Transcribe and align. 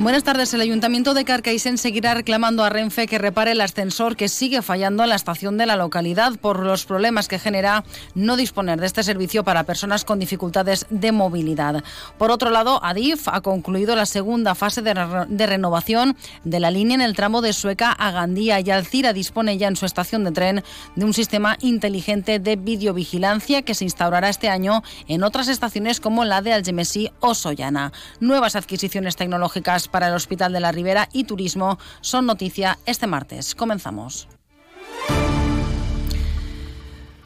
Buenas 0.00 0.24
tardes. 0.24 0.54
El 0.54 0.62
Ayuntamiento 0.62 1.12
de 1.12 1.26
Carcaixent 1.26 1.76
seguirá 1.76 2.14
reclamando 2.14 2.64
a 2.64 2.70
Renfe 2.70 3.06
que 3.06 3.18
repare 3.18 3.52
el 3.52 3.60
ascensor 3.60 4.16
que 4.16 4.30
sigue 4.30 4.62
fallando 4.62 5.02
en 5.02 5.10
la 5.10 5.14
estación 5.14 5.58
de 5.58 5.66
la 5.66 5.76
localidad 5.76 6.38
por 6.40 6.60
los 6.60 6.86
problemas 6.86 7.28
que 7.28 7.38
genera 7.38 7.84
no 8.14 8.38
disponer 8.38 8.80
de 8.80 8.86
este 8.86 9.02
servicio 9.02 9.44
para 9.44 9.64
personas 9.64 10.06
con 10.06 10.18
dificultades 10.18 10.86
de 10.88 11.12
movilidad. 11.12 11.84
Por 12.16 12.30
otro 12.30 12.48
lado, 12.48 12.82
Adif 12.82 13.28
ha 13.28 13.42
concluido 13.42 13.94
la 13.94 14.06
segunda 14.06 14.54
fase 14.54 14.80
de, 14.80 14.94
de 15.28 15.46
renovación 15.46 16.16
de 16.44 16.60
la 16.60 16.70
línea 16.70 16.94
en 16.94 17.02
el 17.02 17.14
tramo 17.14 17.42
de 17.42 17.52
Sueca 17.52 17.92
a 17.92 18.10
Gandía 18.10 18.58
y 18.60 18.70
Alcira 18.70 19.12
dispone 19.12 19.58
ya 19.58 19.68
en 19.68 19.76
su 19.76 19.84
estación 19.84 20.24
de 20.24 20.32
tren 20.32 20.64
de 20.96 21.04
un 21.04 21.12
sistema 21.12 21.58
inteligente 21.60 22.38
de 22.38 22.56
videovigilancia 22.56 23.60
que 23.60 23.74
se 23.74 23.84
instaurará 23.84 24.30
este 24.30 24.48
año 24.48 24.82
en 25.08 25.22
otras 25.24 25.48
estaciones 25.48 26.00
como 26.00 26.24
la 26.24 26.40
de 26.40 26.54
Algemesí 26.54 27.10
o 27.20 27.34
Sollana. 27.34 27.92
Nuevas 28.18 28.56
adquisiciones 28.56 29.16
tecnológicas 29.16 29.89
para 29.90 30.08
el 30.08 30.14
Hospital 30.14 30.52
de 30.52 30.60
la 30.60 30.72
Ribera 30.72 31.08
y 31.12 31.24
Turismo 31.24 31.78
son 32.00 32.26
noticia 32.26 32.78
este 32.86 33.06
martes. 33.06 33.54
Comenzamos. 33.54 34.28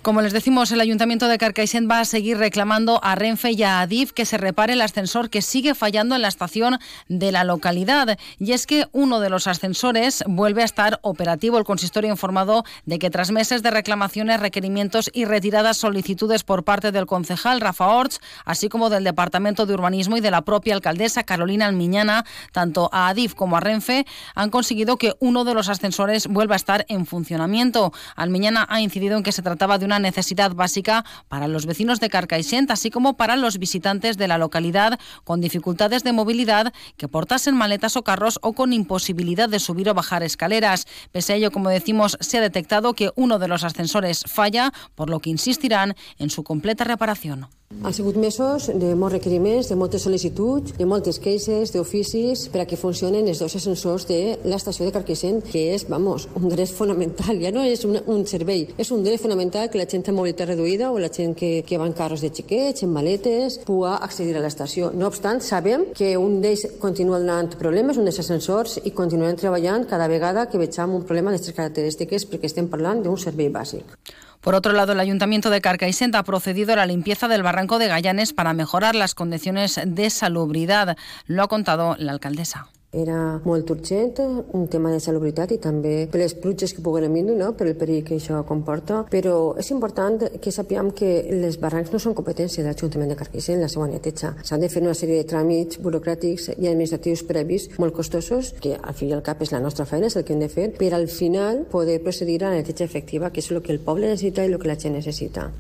Como 0.04 0.20
les 0.20 0.34
decimos, 0.34 0.70
el 0.70 0.82
Ayuntamiento 0.82 1.28
de 1.28 1.38
Carcaixent 1.38 1.90
va 1.90 2.00
a 2.00 2.04
seguir 2.04 2.36
reclamando 2.36 3.02
a 3.02 3.14
Renfe 3.14 3.52
y 3.52 3.62
a 3.62 3.80
Adif 3.80 4.12
que 4.12 4.26
se 4.26 4.36
repare 4.36 4.74
el 4.74 4.82
ascensor 4.82 5.30
que 5.30 5.40
sigue 5.40 5.74
fallando 5.74 6.14
en 6.14 6.20
la 6.20 6.28
estación 6.28 6.78
de 7.08 7.32
la 7.32 7.42
localidad. 7.42 8.18
Y 8.38 8.52
es 8.52 8.66
que 8.66 8.86
uno 8.92 9.18
de 9.20 9.30
los 9.30 9.46
ascensores 9.46 10.22
vuelve 10.26 10.60
a 10.60 10.66
estar 10.66 10.98
operativo. 11.00 11.56
El 11.56 11.64
consistorio 11.64 12.10
informado 12.10 12.64
de 12.84 12.98
que 12.98 13.08
tras 13.08 13.30
meses 13.30 13.62
de 13.62 13.70
reclamaciones, 13.70 14.40
requerimientos 14.40 15.10
y 15.14 15.24
retiradas 15.24 15.78
solicitudes 15.78 16.44
por 16.44 16.64
parte 16.64 16.92
del 16.92 17.06
concejal 17.06 17.62
Rafa 17.62 17.86
Orts, 17.86 18.20
así 18.44 18.68
como 18.68 18.90
del 18.90 19.04
Departamento 19.04 19.64
de 19.64 19.72
Urbanismo 19.72 20.18
y 20.18 20.20
de 20.20 20.30
la 20.30 20.42
propia 20.42 20.74
alcaldesa 20.74 21.24
Carolina 21.24 21.64
Almiñana, 21.64 22.26
tanto 22.52 22.90
a 22.92 23.08
Adif 23.08 23.34
como 23.34 23.56
a 23.56 23.60
Renfe 23.60 24.04
han 24.34 24.50
conseguido 24.50 24.98
que 24.98 25.14
uno 25.20 25.44
de 25.44 25.54
los 25.54 25.70
ascensores 25.70 26.26
vuelva 26.26 26.56
a 26.56 26.56
estar 26.56 26.84
en 26.90 27.06
funcionamiento. 27.06 27.94
Almiñana 28.16 28.66
ha 28.68 28.82
incidido 28.82 29.16
en 29.16 29.22
que 29.22 29.32
se 29.32 29.40
trataba 29.40 29.78
de 29.78 29.86
una 29.86 29.93
necesidad 29.98 30.54
básica 30.54 31.04
para 31.28 31.48
los 31.48 31.66
vecinos 31.66 32.00
de 32.00 32.08
Carcaixent, 32.08 32.70
así 32.70 32.90
como 32.90 33.16
para 33.16 33.36
los 33.36 33.58
visitantes 33.58 34.16
de 34.16 34.28
la 34.28 34.38
localidad 34.38 34.98
con 35.24 35.40
dificultades 35.40 36.04
de 36.04 36.12
movilidad 36.12 36.72
que 36.96 37.08
portasen 37.08 37.56
maletas 37.56 37.96
o 37.96 38.04
carros 38.04 38.38
o 38.42 38.52
con 38.52 38.72
imposibilidad 38.72 39.48
de 39.48 39.60
subir 39.60 39.88
o 39.88 39.94
bajar 39.94 40.22
escaleras. 40.22 40.86
Pese 41.12 41.32
a 41.32 41.36
ello, 41.36 41.50
como 41.50 41.68
decimos, 41.68 42.16
se 42.20 42.38
ha 42.38 42.40
detectado 42.40 42.94
que 42.94 43.10
uno 43.16 43.38
de 43.38 43.48
los 43.48 43.64
ascensores 43.64 44.24
falla, 44.26 44.72
por 44.94 45.10
lo 45.10 45.20
que 45.20 45.30
insistirán 45.30 45.94
en 46.18 46.30
su 46.30 46.44
completa 46.44 46.84
reparación. 46.84 47.48
Han 47.82 47.92
sigut 47.92 48.16
mesos 48.16 48.70
de 48.80 48.94
molts 48.96 49.16
requeriments, 49.18 49.68
de 49.68 49.76
moltes 49.76 50.04
sol·licituds, 50.06 50.72
de 50.78 50.86
moltes 50.88 51.18
queixes, 51.20 51.72
d'oficis 51.74 52.46
per 52.52 52.62
a 52.62 52.66
que 52.68 52.78
funcionen 52.80 53.28
els 53.28 53.42
dos 53.42 53.56
ascensors 53.58 54.06
de 54.08 54.18
l'estació 54.48 54.86
de 54.86 54.92
Carquissent, 54.94 55.42
que 55.44 55.66
és, 55.74 55.84
vamos, 55.90 56.28
un 56.38 56.48
dret 56.52 56.70
fonamental. 56.72 57.36
Ja 57.42 57.52
no 57.52 57.64
és 57.66 57.84
un, 57.84 57.98
un 58.08 58.24
servei, 58.30 58.66
és 58.80 58.92
un 58.94 59.04
dret 59.04 59.20
fonamental 59.20 59.68
que 59.68 59.80
la 59.80 59.88
gent 59.90 60.06
amb 60.08 60.20
mobilitat 60.20 60.52
reduïda 60.52 60.92
o 60.92 61.00
la 61.02 61.12
gent 61.12 61.36
que, 61.36 61.52
que 61.66 61.80
va 61.80 61.88
en 61.90 61.96
carros 61.98 62.24
de 62.24 62.32
xiquets, 62.32 62.86
en 62.86 62.92
maletes, 62.94 63.60
pugui 63.68 63.92
accedir 63.92 64.36
a 64.38 64.44
l'estació. 64.44 64.92
No 64.94 65.10
obstant, 65.12 65.42
sabem 65.44 65.90
que 65.96 66.14
un 66.16 66.40
d'ells 66.44 66.66
continua 66.80 67.20
donant 67.20 67.52
problemes, 67.60 68.00
un 68.00 68.08
dels 68.08 68.22
ascensors, 68.22 68.78
i 68.84 68.94
continuem 68.96 69.36
treballant 69.40 69.88
cada 69.90 70.08
vegada 70.08 70.48
que 70.48 70.62
vegem 70.62 70.96
un 70.96 71.04
problema 71.04 71.34
d'aquestes 71.34 71.58
característiques 71.58 72.28
perquè 72.30 72.48
estem 72.48 72.70
parlant 72.72 73.04
d'un 73.04 73.20
servei 73.20 73.52
bàsic. 73.52 73.98
Por 74.44 74.54
otro 74.54 74.74
lado, 74.74 74.92
el 74.92 75.00
Ayuntamiento 75.00 75.48
de 75.48 75.62
Carcaixent 75.62 76.14
ha 76.14 76.22
procedido 76.22 76.74
a 76.74 76.76
la 76.76 76.84
limpieza 76.84 77.28
del 77.28 77.42
barranco 77.42 77.78
de 77.78 77.88
Gallanes 77.88 78.34
para 78.34 78.52
mejorar 78.52 78.94
las 78.94 79.14
condiciones 79.14 79.80
de 79.86 80.10
salubridad. 80.10 80.98
Lo 81.26 81.42
ha 81.42 81.48
contado 81.48 81.96
la 81.98 82.12
alcaldesa. 82.12 82.68
Era 82.94 83.40
molt 83.44 83.70
urgent, 83.74 84.20
un 84.54 84.66
tema 84.70 84.92
de 84.92 85.00
salubritat 85.02 85.54
i 85.54 85.58
també 85.62 85.94
per 86.10 86.20
les 86.20 86.34
pluges 86.38 86.74
que 86.74 86.82
puguen 86.84 87.08
venir, 87.10 87.34
no? 87.38 87.52
per 87.58 87.66
el 87.66 87.76
perill 87.78 88.04
que 88.06 88.18
això 88.20 88.42
comporta. 88.46 89.02
Però 89.10 89.54
és 89.60 89.70
important 89.74 90.22
que 90.40 90.52
sapiguem 90.54 90.92
que 90.96 91.10
les 91.34 91.58
barrancs 91.60 91.92
no 91.92 92.00
són 92.02 92.14
competència 92.14 92.62
de 92.62 92.70
l'Ajuntament 92.70 93.10
de 93.10 93.18
Carcaixent, 93.18 93.62
la 93.62 93.70
seva 93.72 93.88
neteja. 93.90 94.34
S'han 94.46 94.62
de 94.62 94.70
fer 94.72 94.84
una 94.84 94.94
sèrie 94.94 95.20
de 95.22 95.28
tràmits 95.30 95.80
burocràtics 95.82 96.52
i 96.54 96.68
administratius 96.70 97.24
previs 97.26 97.68
molt 97.82 97.96
costosos, 97.96 98.54
que 98.62 98.76
al 98.78 98.94
fi 98.94 99.10
i 99.10 99.16
al 99.16 99.24
cap 99.26 99.42
és 99.42 99.52
la 99.54 99.62
nostra 99.64 99.88
feina, 99.88 100.10
és 100.10 100.18
el 100.18 100.26
que 100.26 100.36
hem 100.36 100.44
de 100.44 100.52
fer, 100.52 100.70
per 100.78 100.92
al 100.94 101.08
final 101.08 101.64
poder 101.70 102.00
procedir 102.04 102.42
a 102.42 102.52
la 102.52 102.60
neteja 102.60 102.86
efectiva, 102.86 103.32
que 103.32 103.42
és 103.42 103.50
el 103.50 103.62
que 103.62 103.74
el 103.74 103.82
poble 103.82 104.10
necessita 104.10 104.44
i 104.44 104.52
el 104.52 104.60
que 104.60 104.70
la 104.70 104.78
gent 104.78 104.96
necessita. 104.96 105.50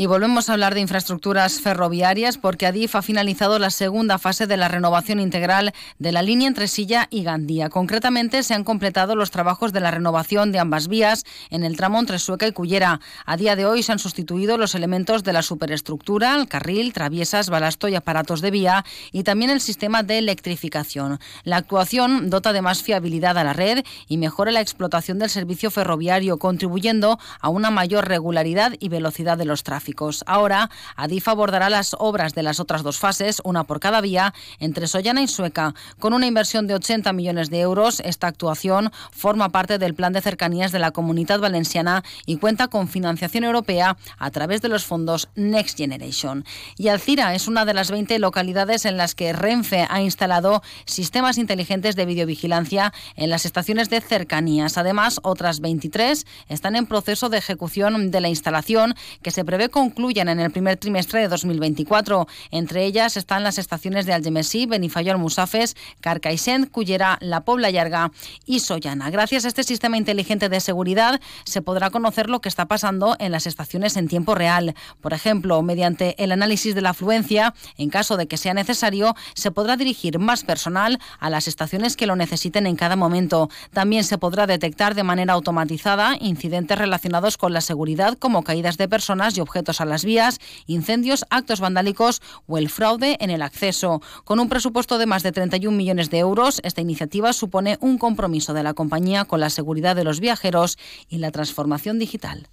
Y 0.00 0.06
volvemos 0.06 0.48
a 0.48 0.52
hablar 0.52 0.74
de 0.74 0.80
infraestructuras 0.80 1.60
ferroviarias 1.60 2.38
porque 2.38 2.66
Adif 2.66 2.94
ha 2.94 3.02
finalizado 3.02 3.58
la 3.58 3.70
segunda 3.70 4.16
fase 4.18 4.46
de 4.46 4.56
la 4.56 4.68
renovación 4.68 5.18
integral 5.18 5.74
de 5.98 6.12
la 6.12 6.22
línea 6.22 6.46
entre 6.46 6.68
Silla 6.68 7.08
y 7.10 7.24
Gandía. 7.24 7.68
Concretamente, 7.68 8.44
se 8.44 8.54
han 8.54 8.62
completado 8.62 9.16
los 9.16 9.32
trabajos 9.32 9.72
de 9.72 9.80
la 9.80 9.90
renovación 9.90 10.52
de 10.52 10.60
ambas 10.60 10.86
vías 10.86 11.24
en 11.50 11.64
el 11.64 11.76
tramo 11.76 11.98
entre 11.98 12.20
Sueca 12.20 12.46
y 12.46 12.52
Cullera. 12.52 13.00
A 13.26 13.36
día 13.36 13.56
de 13.56 13.66
hoy 13.66 13.82
se 13.82 13.90
han 13.90 13.98
sustituido 13.98 14.56
los 14.56 14.76
elementos 14.76 15.24
de 15.24 15.32
la 15.32 15.42
superestructura, 15.42 16.36
el 16.36 16.46
carril, 16.46 16.92
traviesas, 16.92 17.50
balasto 17.50 17.88
y 17.88 17.96
aparatos 17.96 18.40
de 18.40 18.52
vía 18.52 18.84
y 19.10 19.24
también 19.24 19.50
el 19.50 19.60
sistema 19.60 20.04
de 20.04 20.18
electrificación. 20.18 21.18
La 21.42 21.56
actuación 21.56 22.30
dota 22.30 22.52
de 22.52 22.62
más 22.62 22.84
fiabilidad 22.84 23.36
a 23.36 23.42
la 23.42 23.52
red 23.52 23.84
y 24.06 24.18
mejora 24.18 24.52
la 24.52 24.60
explotación 24.60 25.18
del 25.18 25.28
servicio 25.28 25.72
ferroviario, 25.72 26.38
contribuyendo 26.38 27.18
a 27.40 27.48
una 27.48 27.70
mayor 27.72 28.06
regularidad 28.06 28.74
y 28.78 28.90
velocidad 28.90 29.36
de 29.36 29.44
los 29.44 29.64
tráficos. 29.64 29.87
Ahora, 30.26 30.70
Adif 30.96 31.28
abordará 31.28 31.70
las 31.70 31.96
obras 31.98 32.34
de 32.34 32.42
las 32.42 32.60
otras 32.60 32.82
dos 32.82 32.98
fases, 32.98 33.40
una 33.44 33.64
por 33.64 33.80
cada 33.80 34.00
vía, 34.00 34.34
entre 34.58 34.86
Sollana 34.86 35.22
y 35.22 35.28
Sueca. 35.28 35.74
Con 35.98 36.12
una 36.12 36.26
inversión 36.26 36.66
de 36.66 36.74
80 36.74 37.12
millones 37.12 37.50
de 37.50 37.60
euros, 37.60 38.00
esta 38.00 38.26
actuación 38.26 38.92
forma 39.10 39.48
parte 39.48 39.78
del 39.78 39.94
plan 39.94 40.12
de 40.12 40.20
cercanías 40.20 40.72
de 40.72 40.78
la 40.78 40.90
Comunidad 40.90 41.40
Valenciana 41.40 42.02
y 42.26 42.36
cuenta 42.36 42.68
con 42.68 42.88
financiación 42.88 43.44
europea 43.44 43.96
a 44.18 44.30
través 44.30 44.62
de 44.62 44.68
los 44.68 44.84
fondos 44.84 45.28
Next 45.34 45.78
Generation. 45.78 46.44
Y 46.76 46.88
Alcira 46.88 47.34
es 47.34 47.48
una 47.48 47.64
de 47.64 47.74
las 47.74 47.90
20 47.90 48.18
localidades 48.18 48.84
en 48.84 48.96
las 48.96 49.14
que 49.14 49.32
Renfe 49.32 49.86
ha 49.88 50.02
instalado 50.02 50.62
sistemas 50.84 51.38
inteligentes 51.38 51.96
de 51.96 52.06
videovigilancia 52.06 52.92
en 53.16 53.30
las 53.30 53.44
estaciones 53.44 53.90
de 53.90 54.00
cercanías. 54.00 54.78
Además, 54.78 55.20
otras 55.22 55.60
23 55.60 56.26
están 56.48 56.76
en 56.76 56.86
proceso 56.86 57.28
de 57.28 57.38
ejecución 57.38 58.10
de 58.10 58.20
la 58.20 58.28
instalación 58.28 58.94
que 59.22 59.30
se 59.30 59.44
prevé 59.44 59.68
concluyan 59.78 60.28
en 60.28 60.40
el 60.40 60.50
primer 60.50 60.76
trimestre 60.76 61.20
de 61.20 61.28
2024. 61.28 62.26
Entre 62.50 62.84
ellas 62.84 63.16
están 63.16 63.44
las 63.44 63.58
estaciones 63.58 64.06
de 64.06 64.12
Algemesí, 64.12 64.66
Benifayol 64.66 65.18
Musafes, 65.18 65.76
Carcaixent, 66.00 66.68
Cullera, 66.68 67.16
La 67.20 67.44
Pobla 67.44 67.70
Llarga 67.70 68.10
y 68.44 68.58
Sollana. 68.58 69.08
Gracias 69.10 69.44
a 69.44 69.48
este 69.48 69.62
sistema 69.62 69.96
inteligente 69.96 70.48
de 70.48 70.58
seguridad 70.58 71.20
se 71.44 71.62
podrá 71.62 71.90
conocer 71.90 72.28
lo 72.28 72.40
que 72.40 72.48
está 72.48 72.66
pasando 72.66 73.14
en 73.20 73.30
las 73.30 73.46
estaciones 73.46 73.96
en 73.96 74.08
tiempo 74.08 74.34
real. 74.34 74.74
Por 75.00 75.12
ejemplo, 75.12 75.62
mediante 75.62 76.20
el 76.24 76.32
análisis 76.32 76.74
de 76.74 76.82
la 76.82 76.90
afluencia, 76.90 77.54
en 77.76 77.88
caso 77.88 78.16
de 78.16 78.26
que 78.26 78.36
sea 78.36 78.54
necesario, 78.54 79.14
se 79.34 79.52
podrá 79.52 79.76
dirigir 79.76 80.18
más 80.18 80.42
personal 80.42 80.98
a 81.20 81.30
las 81.30 81.46
estaciones 81.46 81.96
que 81.96 82.08
lo 82.08 82.16
necesiten 82.16 82.66
en 82.66 82.74
cada 82.74 82.96
momento. 82.96 83.48
También 83.72 84.02
se 84.02 84.18
podrá 84.18 84.48
detectar 84.48 84.96
de 84.96 85.04
manera 85.04 85.34
automatizada 85.34 86.16
incidentes 86.18 86.76
relacionados 86.76 87.36
con 87.36 87.52
la 87.52 87.60
seguridad 87.60 88.18
como 88.18 88.42
caídas 88.42 88.76
de 88.76 88.88
personas 88.88 89.38
y 89.38 89.40
objetos 89.40 89.67
a 89.80 89.84
las 89.84 90.04
vías, 90.04 90.38
incendios, 90.66 91.24
actos 91.30 91.60
vandálicos 91.60 92.22
o 92.46 92.58
el 92.58 92.70
fraude 92.70 93.16
en 93.20 93.30
el 93.30 93.42
acceso. 93.42 94.00
Con 94.24 94.40
un 94.40 94.48
presupuesto 94.48 94.98
de 94.98 95.06
más 95.06 95.22
de 95.22 95.32
31 95.32 95.76
millones 95.76 96.10
de 96.10 96.18
euros, 96.18 96.60
esta 96.64 96.80
iniciativa 96.80 97.32
supone 97.32 97.78
un 97.80 97.98
compromiso 97.98 98.54
de 98.54 98.62
la 98.62 98.74
compañía 98.74 99.24
con 99.24 99.40
la 99.40 99.50
seguridad 99.50 99.94
de 99.96 100.04
los 100.04 100.20
viajeros 100.20 100.78
y 101.08 101.18
la 101.18 101.30
transformación 101.30 101.98
digital. 101.98 102.48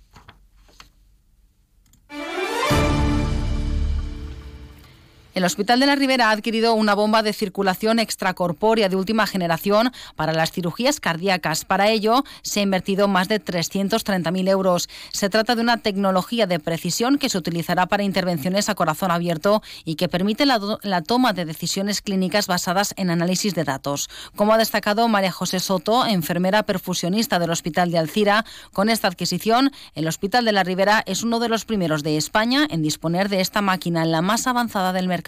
El 5.36 5.44
Hospital 5.44 5.82
de 5.82 5.86
la 5.86 5.98
Ribera 5.98 6.30
ha 6.30 6.32
adquirido 6.32 6.76
una 6.76 6.94
bomba 6.94 7.22
de 7.22 7.34
circulación 7.34 8.00
extracorpórea 8.00 8.88
de 8.88 8.96
última 8.96 9.28
generación 9.28 9.92
para 10.16 10.32
las 10.32 10.54
cirugías 10.54 11.02
cardíacas. 11.02 11.66
Para 11.66 11.90
ello, 11.90 12.24
se 12.42 12.62
ha 12.62 12.64
invertido 12.64 13.10
más 13.10 13.28
de 13.28 13.44
330.000 13.44 14.48
euros. 14.48 14.88
Se 15.12 15.30
trata 15.30 15.56
de 15.56 15.62
una 15.62 15.76
tecnología 15.76 16.48
de 16.48 16.62
precisión 16.62 17.18
que 17.18 17.28
se 17.28 17.38
utilizará 17.38 17.86
para 17.88 18.04
intervenciones 18.04 18.70
a 18.70 18.76
corazón 18.76 19.12
abierto 19.12 19.62
y 19.84 19.96
que 19.96 20.08
permite 20.08 20.46
la, 20.46 20.58
la 20.84 21.02
toma 21.02 21.34
de 21.34 21.44
decisiones 21.44 22.02
clínicas 22.02 22.48
basadas 22.48 22.94
en 22.96 23.10
análisis 23.10 23.56
de 23.56 23.66
datos. 23.66 24.10
Como 24.38 24.54
ha 24.54 24.58
destacado 24.58 25.06
María 25.10 25.34
José 25.34 25.60
Soto, 25.60 26.06
enfermera 26.06 26.64
perfusionista 26.64 27.40
del 27.40 27.52
Hospital 27.52 27.92
de 27.92 27.98
Alcira, 27.98 28.46
con 28.72 28.88
esta 28.88 29.10
adquisición, 29.10 29.74
el 29.96 30.08
Hospital 30.08 30.46
de 30.46 30.54
la 30.54 30.64
Ribera 30.64 31.04
es 31.06 31.24
uno 31.24 31.42
de 31.42 31.50
los 31.50 31.66
primeros 31.66 32.04
de 32.04 32.16
España 32.16 32.66
en 32.70 32.82
disponer 32.82 33.28
de 33.28 33.42
esta 33.42 33.60
máquina, 33.60 34.06
la 34.06 34.22
más 34.22 34.48
avanzada 34.48 34.94
del 34.94 35.10
mercado. 35.10 35.25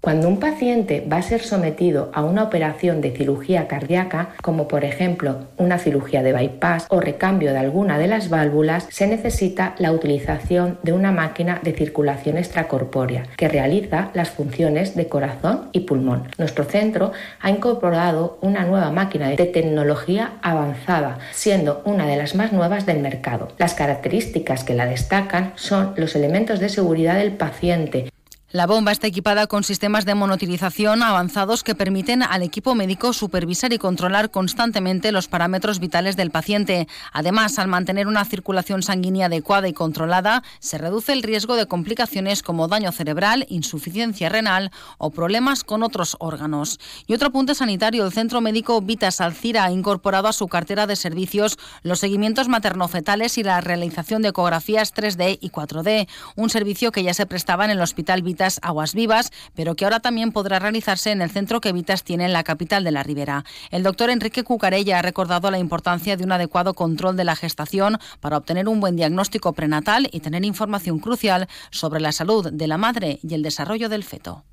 Cuando 0.00 0.28
un 0.28 0.38
paciente 0.38 1.06
va 1.10 1.16
a 1.16 1.22
ser 1.22 1.42
sometido 1.42 2.10
a 2.14 2.22
una 2.22 2.44
operación 2.44 3.00
de 3.00 3.10
cirugía 3.10 3.66
cardíaca, 3.66 4.30
como 4.42 4.68
por 4.68 4.84
ejemplo 4.84 5.48
una 5.56 5.78
cirugía 5.78 6.22
de 6.22 6.32
bypass 6.32 6.86
o 6.88 7.00
recambio 7.00 7.52
de 7.52 7.58
alguna 7.58 7.98
de 7.98 8.06
las 8.06 8.28
válvulas, 8.28 8.86
se 8.90 9.08
necesita 9.08 9.74
la 9.78 9.90
utilización 9.90 10.78
de 10.84 10.92
una 10.92 11.12
máquina 11.12 11.60
de 11.64 11.72
circulación 11.72 12.38
extracorpórea 12.38 13.24
que 13.36 13.48
realiza 13.48 14.10
las 14.14 14.30
funciones 14.30 14.94
de 14.94 15.08
corazón 15.08 15.68
y 15.72 15.80
pulmón. 15.80 16.28
Nuestro 16.38 16.64
centro 16.64 17.12
ha 17.40 17.50
incorporado 17.50 18.38
una 18.40 18.64
nueva 18.64 18.92
máquina 18.92 19.28
de 19.30 19.46
tecnología 19.46 20.34
avanzada, 20.42 21.18
siendo 21.32 21.82
una 21.84 22.06
de 22.06 22.16
las 22.16 22.36
más 22.36 22.52
nuevas 22.52 22.86
del 22.86 23.00
mercado. 23.00 23.48
Las 23.58 23.74
características 23.74 24.62
que 24.62 24.74
la 24.74 24.86
destacan 24.86 25.52
son 25.56 25.94
los 25.96 26.14
elementos 26.14 26.60
de 26.60 26.68
seguridad 26.68 27.16
del 27.16 27.32
paciente, 27.32 28.10
la 28.50 28.66
bomba 28.66 28.92
está 28.92 29.06
equipada 29.06 29.46
con 29.46 29.62
sistemas 29.62 30.06
de 30.06 30.14
monotilización 30.14 31.02
avanzados 31.02 31.62
que 31.62 31.74
permiten 31.74 32.22
al 32.22 32.42
equipo 32.42 32.74
médico 32.74 33.12
supervisar 33.12 33.74
y 33.74 33.78
controlar 33.78 34.30
constantemente 34.30 35.12
los 35.12 35.28
parámetros 35.28 35.80
vitales 35.80 36.16
del 36.16 36.30
paciente. 36.30 36.88
Además, 37.12 37.58
al 37.58 37.68
mantener 37.68 38.06
una 38.06 38.24
circulación 38.24 38.82
sanguínea 38.82 39.26
adecuada 39.26 39.68
y 39.68 39.74
controlada, 39.74 40.42
se 40.60 40.78
reduce 40.78 41.12
el 41.12 41.22
riesgo 41.22 41.56
de 41.56 41.66
complicaciones 41.66 42.42
como 42.42 42.68
daño 42.68 42.90
cerebral, 42.90 43.44
insuficiencia 43.50 44.30
renal 44.30 44.70
o 44.96 45.10
problemas 45.10 45.62
con 45.62 45.82
otros 45.82 46.16
órganos. 46.18 46.80
Y 47.06 47.12
otro 47.12 47.28
apunte 47.28 47.54
sanitario, 47.54 48.06
el 48.06 48.12
Centro 48.12 48.40
Médico 48.40 48.80
Vitas 48.80 49.20
Alcira 49.20 49.64
ha 49.66 49.72
incorporado 49.72 50.26
a 50.26 50.32
su 50.32 50.48
cartera 50.48 50.86
de 50.86 50.96
servicios 50.96 51.58
los 51.82 51.98
seguimientos 51.98 52.48
maternofetales 52.48 53.36
y 53.36 53.42
la 53.42 53.60
realización 53.60 54.22
de 54.22 54.28
ecografías 54.28 54.94
3D 54.94 55.36
y 55.38 55.50
4D, 55.50 56.08
un 56.34 56.48
servicio 56.48 56.92
que 56.92 57.02
ya 57.02 57.12
se 57.12 57.26
prestaba 57.26 57.66
en 57.66 57.72
el 57.72 57.82
Hospital 57.82 58.22
Vitas 58.22 58.37
Aguas 58.62 58.94
Vivas, 58.94 59.30
pero 59.54 59.74
que 59.74 59.84
ahora 59.84 60.00
también 60.00 60.32
podrá 60.32 60.58
realizarse 60.58 61.10
en 61.10 61.22
el 61.22 61.30
centro 61.30 61.60
que 61.60 61.72
Vitas 61.72 62.04
tiene 62.04 62.24
en 62.24 62.32
la 62.32 62.44
capital 62.44 62.84
de 62.84 62.92
la 62.92 63.02
Ribera. 63.02 63.44
El 63.70 63.82
doctor 63.82 64.10
Enrique 64.10 64.44
Cucarella 64.44 64.98
ha 64.98 65.02
recordado 65.02 65.50
la 65.50 65.58
importancia 65.58 66.16
de 66.16 66.24
un 66.24 66.32
adecuado 66.32 66.74
control 66.74 67.16
de 67.16 67.24
la 67.24 67.36
gestación 67.36 67.98
para 68.20 68.36
obtener 68.36 68.68
un 68.68 68.80
buen 68.80 68.96
diagnóstico 68.96 69.52
prenatal 69.52 70.08
y 70.12 70.20
tener 70.20 70.44
información 70.44 70.98
crucial 70.98 71.48
sobre 71.70 72.00
la 72.00 72.12
salud 72.12 72.50
de 72.50 72.66
la 72.66 72.78
madre 72.78 73.18
y 73.22 73.34
el 73.34 73.42
desarrollo 73.42 73.88
del 73.88 74.04
feto. 74.04 74.44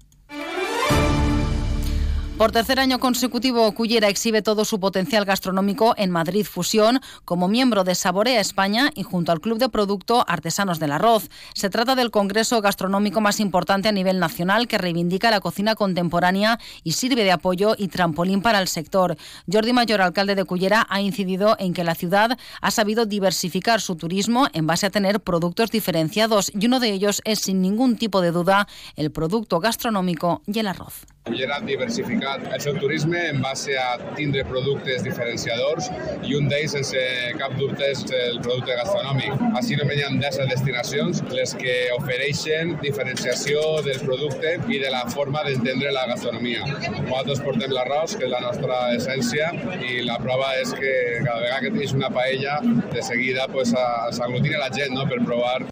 Por 2.37 2.51
tercer 2.51 2.81
año 2.81 2.99
consecutivo, 2.99 3.71
Cullera 3.71 4.09
exhibe 4.09 4.41
todo 4.41 4.65
su 4.65 4.77
potencial 4.77 5.23
gastronómico 5.23 5.93
en 5.95 6.11
Madrid 6.11 6.45
Fusión 6.45 6.99
como 7.23 7.47
miembro 7.47 7.85
de 7.85 7.95
Saborea 7.95 8.41
España 8.41 8.91
y 8.93 9.03
junto 9.03 9.31
al 9.31 9.39
Club 9.39 9.57
de 9.57 9.69
Producto 9.69 10.25
Artesanos 10.27 10.77
del 10.77 10.91
Arroz. 10.91 11.29
Se 11.53 11.69
trata 11.69 11.95
del 11.95 12.11
congreso 12.11 12.59
gastronómico 12.61 13.21
más 13.21 13.39
importante 13.39 13.87
a 13.87 13.93
nivel 13.93 14.19
nacional 14.19 14.67
que 14.67 14.77
reivindica 14.77 15.31
la 15.31 15.39
cocina 15.39 15.75
contemporánea 15.75 16.59
y 16.83 16.91
sirve 16.91 17.23
de 17.23 17.31
apoyo 17.31 17.73
y 17.77 17.87
trampolín 17.87 18.41
para 18.41 18.59
el 18.59 18.67
sector. 18.67 19.15
Jordi 19.49 19.71
Mayor, 19.71 20.01
alcalde 20.01 20.35
de 20.35 20.43
Cullera, 20.43 20.85
ha 20.89 20.99
incidido 20.99 21.55
en 21.57 21.73
que 21.73 21.85
la 21.85 21.95
ciudad 21.95 22.37
ha 22.59 22.71
sabido 22.71 23.05
diversificar 23.05 23.79
su 23.79 23.95
turismo 23.95 24.49
en 24.51 24.67
base 24.67 24.85
a 24.85 24.91
tener 24.91 25.21
productos 25.21 25.71
diferenciados 25.71 26.51
y 26.53 26.65
uno 26.65 26.81
de 26.81 26.91
ellos 26.91 27.21
es 27.23 27.39
sin 27.39 27.61
ningún 27.61 27.95
tipo 27.95 28.19
de 28.19 28.31
duda 28.31 28.67
el 28.97 29.09
producto 29.13 29.61
gastronómico 29.61 30.41
y 30.45 30.59
el 30.59 30.67
arroz. 30.67 31.05
Cullera 31.25 31.55
diversificat 31.65 32.43
el 32.53 32.61
seu 32.61 32.75
turisme 32.77 33.17
en 33.31 33.39
base 33.41 33.73
a 33.81 33.95
tindre 34.13 34.43
productes 34.45 35.01
diferenciadors 35.07 35.87
i 36.21 36.37
un 36.37 36.45
d'ells, 36.51 36.75
sense 36.75 37.01
cap 37.39 37.55
dubte, 37.57 37.87
és 37.95 38.03
el 38.19 38.37
producte 38.45 38.77
gastronòmic. 38.77 39.41
Així 39.57 39.73
hi 39.73 40.03
ha 40.05 40.11
10 40.21 40.39
destinacions 40.53 41.23
les 41.33 41.55
que 41.57 41.75
ofereixen 41.97 42.75
diferenciació 42.85 43.65
del 43.89 43.99
producte 44.05 44.55
i 44.69 44.79
de 44.85 44.93
la 44.93 45.03
forma 45.17 45.41
d'entendre 45.49 45.97
la 45.97 46.05
gastronomia. 46.13 46.63
Nosaltres 47.01 47.41
portem 47.49 47.73
l'arròs, 47.73 48.15
que 48.15 48.29
és 48.29 48.35
la 48.37 48.45
nostra 48.45 48.81
essència, 48.95 49.49
i 49.81 50.03
la 50.05 50.21
prova 50.21 50.53
és 50.61 50.77
que 50.77 50.95
cada 51.25 51.41
vegada 51.41 51.63
que 51.65 51.77
tens 51.79 51.97
una 51.97 52.13
paella, 52.13 52.59
de 52.93 53.01
seguida 53.01 53.49
pues, 53.51 53.73
s'aglutina 53.73 54.61
la 54.61 54.69
gent 54.77 54.93
no? 54.93 55.09
per 55.09 55.25
provar 55.25 55.63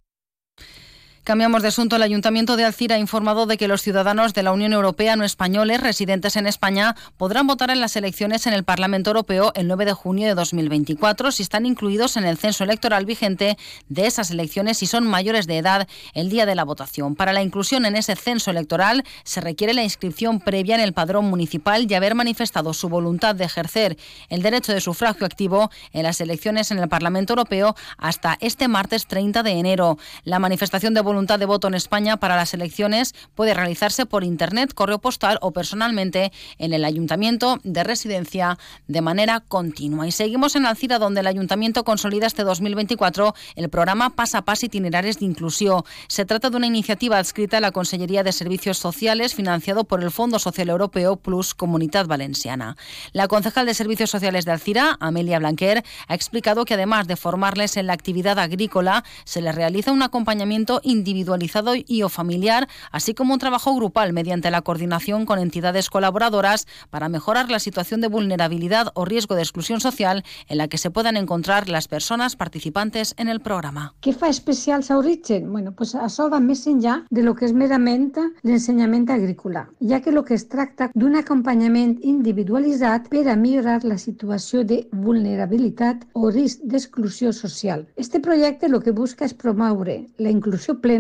Cambiamos 1.24 1.62
de 1.62 1.70
asunto. 1.70 1.96
El 1.96 2.02
Ayuntamiento 2.02 2.58
de 2.58 2.66
Alcira 2.66 2.98
ha 2.98 3.00
informado 3.00 3.46
de 3.46 3.56
que 3.56 3.70
los 3.70 3.82
ciudadanos 3.82 4.34
de 4.34 4.44
la 4.44 4.52
Unión 4.52 4.74
Europea 4.74 5.16
no 5.16 5.24
españoles 5.24 5.80
residentes 5.80 6.36
en 6.36 6.48
España 6.48 6.98
podrán 7.16 7.48
votar 7.48 7.70
en 7.70 7.80
las 7.80 7.96
elecciones 7.96 8.46
en 8.46 8.52
el 8.52 8.66
Parlamento 8.66 9.12
Europeo 9.12 9.54
el 9.56 9.70
9 9.70 9.86
de 9.86 9.94
junio 9.94 10.28
de 10.28 10.36
2024 10.36 11.32
si 11.32 11.42
están 11.42 11.66
incluidos 11.66 12.18
en 12.18 12.26
el 12.26 12.38
censo 12.38 12.66
electoral 12.66 13.06
vigente 13.06 13.58
de 13.88 14.06
esas 14.06 14.32
elecciones 14.32 14.84
y 14.84 14.86
son 14.86 15.08
mayores 15.08 15.48
de 15.48 15.60
edad 15.60 15.88
el 16.14 16.30
día 16.30 16.46
de 16.46 16.56
la 16.56 16.66
votación. 16.66 17.16
Para 17.16 17.32
la 17.32 17.42
inclusión 17.42 17.86
en 17.86 17.96
ese 17.96 18.18
censo 18.18 18.52
electoral 18.52 19.06
se 19.24 19.40
requiere 19.40 19.74
la 19.74 19.84
inscripción 19.84 20.42
previa 20.42 20.76
en 20.76 20.82
el 20.82 20.92
padrón 20.92 21.30
municipal 21.30 21.90
y 21.90 21.94
haber 21.94 22.16
manifestado 22.16 22.74
su 22.74 22.90
voluntad 22.90 23.34
de 23.34 23.46
ejercer 23.46 23.98
el 24.28 24.42
derecho 24.42 24.74
de 24.74 24.82
sufragio 24.82 25.26
activo 25.26 25.72
en 25.94 26.04
las 26.04 26.20
elecciones 26.20 26.70
en 26.72 26.80
el 26.80 26.90
Parlamento 26.90 27.32
Europeo 27.32 27.78
hasta 27.98 28.38
este 28.42 28.68
martes 28.68 29.08
30 29.08 29.42
de 29.42 29.52
enero. 29.52 29.98
La 30.26 30.40
manifestación 30.40 30.94
de 30.94 31.00
voluntad 31.00 31.13
de 31.14 31.46
voto 31.46 31.68
en 31.68 31.76
España 31.76 32.18
para 32.18 32.36
las 32.36 32.56
elecciones 32.56 33.14
puede 33.36 33.54
realizarse 33.54 34.08
por 34.08 34.24
Internet, 34.24 34.74
correo 34.74 34.98
postal 34.98 35.38
o 35.42 35.52
personalmente 35.52 36.32
en 36.58 36.74
el 36.74 36.84
Ayuntamiento 36.84 37.60
de 37.64 37.84
residencia 37.84 38.58
de 38.88 39.02
manera 39.02 39.40
continua. 39.42 40.08
Y 40.08 40.12
seguimos 40.12 40.56
en 40.56 40.66
Alcira, 40.66 40.98
donde 40.98 41.22
el 41.22 41.28
Ayuntamiento 41.28 41.84
consolida 41.84 42.26
este 42.26 42.44
2024 42.44 43.36
el 43.56 43.70
programa 43.70 44.10
Pasa 44.10 44.40
a 44.40 44.42
Pas 44.42 44.64
Itinerarios 44.64 45.20
de 45.20 45.26
Inclusión. 45.26 45.84
Se 46.08 46.26
trata 46.26 46.50
de 46.50 46.58
una 46.58 46.66
iniciativa 46.68 47.20
adscrita 47.20 47.58
a 47.58 47.62
la 47.62 47.72
Consellería 47.72 48.24
de 48.24 48.32
Servicios 48.32 48.80
Sociales, 48.80 49.36
financiado 49.36 49.84
por 49.84 50.02
el 50.02 50.10
Fondo 50.10 50.40
Social 50.40 50.70
Europeo 50.70 51.18
Plus 51.18 51.54
Comunidad 51.54 52.08
Valenciana. 52.08 52.76
La 53.12 53.28
concejal 53.28 53.68
de 53.68 53.76
Servicios 53.76 54.10
Sociales 54.10 54.46
de 54.46 54.52
Alcira, 54.52 54.98
Amelia 55.00 55.38
Blanquer, 55.38 55.84
ha 56.08 56.16
explicado 56.16 56.66
que 56.66 56.74
además 56.74 57.08
de 57.08 57.18
formarles 57.18 57.78
en 57.78 57.86
la 57.86 57.94
actividad 57.94 58.40
agrícola, 58.40 59.04
se 59.26 59.42
les 59.42 59.54
realiza 59.54 59.92
un 59.92 60.02
acompañamiento 60.02 60.82
individual 60.84 61.03
individualizado 61.04 61.74
y 61.76 62.02
o 62.04 62.10
familiar, 62.10 62.70
así 62.92 63.14
como 63.14 63.34
un 63.34 63.40
trabajo 63.40 63.76
grupal 63.76 64.14
mediante 64.14 64.52
la 64.52 64.62
coordinación 64.62 65.26
con 65.26 65.40
entidades 65.40 65.90
colaboradoras 65.90 66.66
para 66.90 67.10
mejorar 67.10 67.52
la 67.52 67.60
situación 67.60 68.00
de 68.00 68.08
vulnerabilidad 68.08 68.88
o 68.94 69.04
riesgo 69.04 69.36
de 69.36 69.42
exclusión 69.42 69.82
social 69.82 70.24
en 70.48 70.58
la 70.58 70.68
que 70.70 70.78
se 70.78 70.92
puedan 70.92 71.18
encontrar 71.18 71.68
las 71.68 71.88
personas 71.88 72.36
participantes 72.36 73.16
en 73.18 73.28
el 73.28 73.42
programa. 73.42 73.96
¿Qué 74.00 74.14
fa 74.14 74.30
especial 74.30 74.84
Sauritzen? 74.84 75.52
Bueno, 75.52 75.74
pues 75.74 75.94
això 75.96 76.30
va 76.32 76.40
més 76.40 76.64
enllà 76.68 77.02
de 77.12 77.24
lo 77.24 77.36
que 77.36 77.46
és 77.46 77.54
merament 77.54 78.04
l'ensenyament 78.44 79.10
agrícola, 79.10 79.68
ja 79.80 80.02
que 80.02 80.12
lo 80.12 80.24
que 80.26 80.36
es 80.36 80.48
tracta 80.50 80.90
d'un 80.94 81.16
acompanyament 81.16 81.98
individualitzat 82.04 83.08
per 83.10 83.28
a 83.32 83.36
millorar 83.36 83.84
la 83.84 83.98
situació 83.98 84.64
de 84.68 84.84
vulnerabilitat 84.92 86.04
o 86.14 86.30
risc 86.30 86.62
d'exclusió 86.64 87.32
social. 87.34 87.88
Este 87.96 88.20
projecte 88.20 88.70
lo 88.70 88.82
que 88.82 88.92
busca 88.92 89.26
és 89.26 89.34
promoure 89.34 89.96
la 90.18 90.30
inclusió 90.30 90.76
plena 90.82 90.93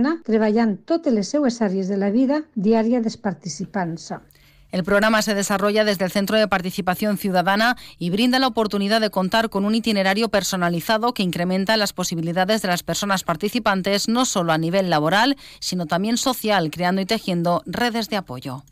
El 4.74 4.84
programa 4.84 5.22
se 5.22 5.36
desarrolla 5.36 5.86
desde 5.86 6.04
el 6.04 6.10
Centro 6.10 6.36
de 6.36 6.48
Participación 6.48 7.20
Ciudadana 7.20 7.78
y 8.00 8.10
brinda 8.10 8.40
la 8.40 8.48
oportunidad 8.48 9.02
de 9.02 9.12
contar 9.12 9.52
con 9.52 9.66
un 9.66 9.76
itinerario 9.76 10.30
personalizado 10.30 11.14
que 11.14 11.22
incrementa 11.22 11.78
las 11.78 11.94
posibilidades 11.94 12.64
de 12.64 12.70
las 12.70 12.82
personas 12.82 13.24
participantes 13.24 14.08
no 14.08 14.26
solo 14.26 14.52
a 14.52 14.58
nivel 14.58 14.90
laboral, 14.90 15.38
sino 15.60 15.86
también 15.86 16.18
social, 16.18 16.72
creando 16.72 17.02
y 17.02 17.06
tejiendo 17.06 17.62
redes 17.68 18.10
de 18.10 18.18
apoyo. 18.18 18.64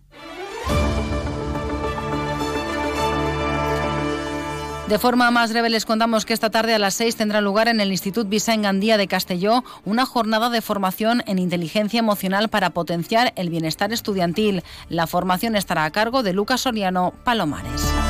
De 4.91 4.99
forma 4.99 5.31
más 5.31 5.53
breve 5.53 5.69
les 5.69 5.85
contamos 5.85 6.25
que 6.25 6.33
esta 6.33 6.49
tarde 6.49 6.73
a 6.73 6.77
las 6.77 6.95
6 6.95 7.15
tendrá 7.15 7.39
lugar 7.39 7.69
en 7.69 7.79
el 7.79 7.91
Instituto 7.91 8.29
Vicent 8.29 8.63
Gandía 8.63 8.97
de 8.97 9.07
Castelló 9.07 9.63
una 9.85 10.05
jornada 10.05 10.49
de 10.49 10.59
formación 10.61 11.23
en 11.27 11.39
inteligencia 11.39 11.99
emocional 11.99 12.49
para 12.49 12.71
potenciar 12.71 13.31
el 13.37 13.49
bienestar 13.49 13.93
estudiantil. 13.93 14.63
La 14.89 15.07
formación 15.07 15.55
estará 15.55 15.85
a 15.85 15.91
cargo 15.91 16.23
de 16.23 16.33
Lucas 16.33 16.59
Soriano 16.59 17.13
Palomares. 17.23 18.00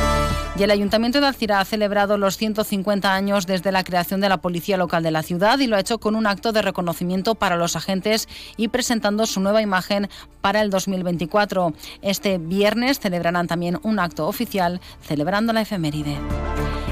Y 0.58 0.64
el 0.64 0.72
Ayuntamiento 0.72 1.22
de 1.22 1.28
Alcira 1.28 1.60
ha 1.60 1.66
celebrado 1.66 2.18
los 2.18 2.38
150 2.38 3.14
años 3.14 3.48
desde 3.48 3.72
la 3.72 3.84
creación 3.84 4.20
de 4.20 4.30
la 4.30 4.42
Policía 4.42 4.78
Local 4.78 5.02
de 5.02 5.12
la 5.12 5.24
ciudad 5.24 5.60
y 5.60 5.68
lo 5.68 5.78
ha 5.78 5.80
hecho 5.80 6.00
con 6.00 6.16
un 6.16 6.28
acto 6.28 6.52
de 6.52 6.62
reconocimiento 6.62 7.36
para 7.36 7.56
los 7.56 7.76
agentes 7.76 8.28
y 8.58 8.68
presentando 8.68 9.26
su 9.26 9.40
nueva 9.40 9.62
imagen 9.62 10.10
para 10.42 10.62
el 10.62 10.70
2024. 10.70 11.74
Este 12.02 12.38
viernes 12.38 13.00
celebrarán 13.00 13.48
también 13.48 13.80
un 13.84 14.00
acto 14.00 14.28
oficial 14.28 14.82
celebrando 15.02 15.54
la 15.54 15.62
efeméride. 15.62 16.18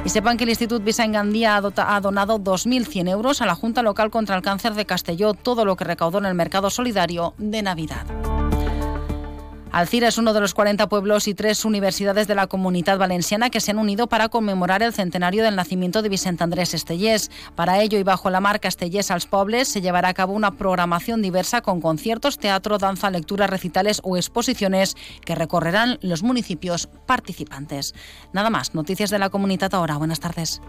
Y 0.06 0.10
sepan 0.10 0.38
que 0.38 0.46
el 0.46 0.52
Instituto 0.52 0.84
Vicent 0.84 1.14
Gandía 1.14 1.58
ha 1.58 2.00
donado 2.00 2.40
2.100 2.40 3.10
euros 3.10 3.42
a 3.42 3.46
la 3.46 3.56
Junta 3.56 3.84
Local 3.84 4.10
contra 4.10 4.38
el 4.38 4.42
Cáncer 4.42 4.74
de 4.74 4.86
Castelló, 4.86 5.34
todo 5.34 5.66
lo 5.66 5.76
que 5.76 5.84
recaudó 5.84 6.20
en 6.20 6.26
el 6.26 6.34
mercado 6.34 6.70
solidario 6.70 7.34
de 7.38 7.62
Navidad. 7.62 8.06
Alcira 9.72 10.08
es 10.08 10.18
uno 10.18 10.34
de 10.34 10.40
los 10.40 10.56
40 10.56 10.90
pueblos 10.90 11.28
y 11.28 11.36
tres 11.36 11.64
universidades 11.64 12.28
de 12.28 12.34
la 12.34 12.48
comunidad 12.48 12.98
valenciana 12.98 13.52
que 13.52 13.60
se 13.60 13.70
han 13.72 13.78
unido 13.78 14.08
para 14.08 14.30
conmemorar 14.30 14.82
el 14.82 14.94
centenario 14.94 15.44
del 15.44 15.56
nacimiento 15.56 16.02
de 16.02 16.10
Vicente 16.10 16.44
Andrés 16.44 16.74
Estellés. 16.74 17.30
Para 17.56 17.82
ello 17.82 18.00
y 18.00 18.04
bajo 18.04 18.32
la 18.32 18.40
marca 18.40 18.68
Estellés 18.68 19.12
als 19.12 19.28
Pobles 19.28 19.68
se 19.68 19.82
llevará 19.82 20.10
a 20.10 20.14
cabo 20.16 20.34
una 20.34 20.58
programación 20.58 21.22
diversa 21.22 21.62
con 21.62 21.82
conciertos, 21.82 22.40
teatro, 22.40 22.80
danza, 22.80 23.12
lecturas, 23.12 23.50
recitales 23.50 24.02
o 24.04 24.18
exposiciones 24.18 24.96
que 25.24 25.36
recorrerán 25.36 26.00
los 26.02 26.24
municipios 26.24 26.90
participantes. 27.06 27.94
Nada 28.34 28.50
más, 28.50 28.74
noticias 28.74 29.12
de 29.12 29.20
la 29.20 29.30
comunidad 29.30 29.76
ahora. 29.76 29.98
Buenas 29.98 30.20
tardes. 30.20 30.62